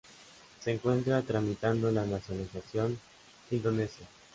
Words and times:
Se 0.61 0.71
encuentra 0.73 1.21
tramitando 1.21 1.91
la 1.91 2.03
nacionalización 2.03 2.97
indonesio. 3.51 4.07